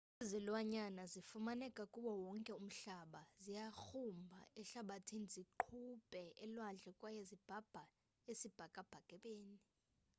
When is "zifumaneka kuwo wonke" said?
1.13-2.51